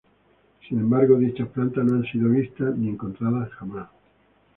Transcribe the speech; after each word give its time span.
Sin 0.67 0.79
embargo, 0.79 1.15
dichas 1.19 1.47
plantas 1.49 1.85
no 1.85 1.93
han 1.93 2.03
sido 2.05 2.27
vistas 2.29 2.75
ni 2.75 2.89
encontradas 2.89 3.51
jamás. 3.51 3.87